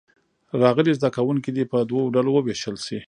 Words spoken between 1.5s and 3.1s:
دې په دوو ډلو ووېشل شي.